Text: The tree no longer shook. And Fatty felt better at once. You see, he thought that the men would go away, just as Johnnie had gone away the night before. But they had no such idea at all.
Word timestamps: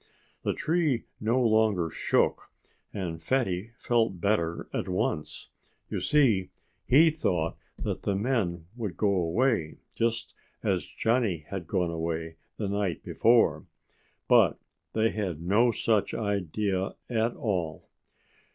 The 0.41 0.55
tree 0.55 1.03
no 1.19 1.39
longer 1.39 1.91
shook. 1.91 2.51
And 2.91 3.21
Fatty 3.21 3.73
felt 3.77 4.19
better 4.19 4.67
at 4.73 4.89
once. 4.89 5.49
You 5.91 5.99
see, 5.99 6.49
he 6.87 7.11
thought 7.11 7.55
that 7.77 8.01
the 8.01 8.15
men 8.15 8.65
would 8.75 8.97
go 8.97 9.13
away, 9.13 9.77
just 9.93 10.33
as 10.63 10.87
Johnnie 10.87 11.45
had 11.49 11.67
gone 11.67 11.91
away 11.91 12.37
the 12.57 12.67
night 12.67 13.03
before. 13.03 13.67
But 14.27 14.59
they 14.93 15.11
had 15.11 15.39
no 15.39 15.69
such 15.71 16.15
idea 16.15 16.95
at 17.07 17.35
all. 17.35 17.87